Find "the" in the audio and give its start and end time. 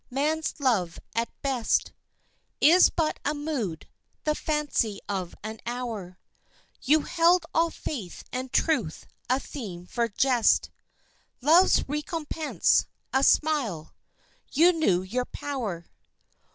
4.23-4.33